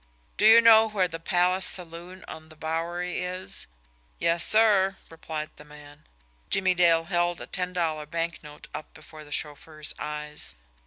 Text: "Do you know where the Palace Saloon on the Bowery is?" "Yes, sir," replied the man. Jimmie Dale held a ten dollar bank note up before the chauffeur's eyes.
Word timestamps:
"Do 0.35 0.47
you 0.47 0.61
know 0.61 0.89
where 0.89 1.07
the 1.07 1.19
Palace 1.19 1.67
Saloon 1.67 2.25
on 2.27 2.49
the 2.49 2.55
Bowery 2.55 3.19
is?" 3.19 3.67
"Yes, 4.17 4.43
sir," 4.43 4.95
replied 5.11 5.51
the 5.57 5.63
man. 5.63 6.07
Jimmie 6.49 6.73
Dale 6.73 7.03
held 7.03 7.39
a 7.39 7.45
ten 7.45 7.71
dollar 7.71 8.07
bank 8.07 8.39
note 8.43 8.67
up 8.73 8.95
before 8.95 9.23
the 9.23 9.31
chauffeur's 9.31 9.93
eyes. 9.99 10.55